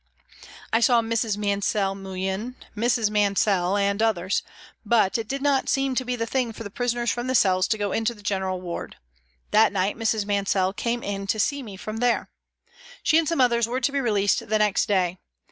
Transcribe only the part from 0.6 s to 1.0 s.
I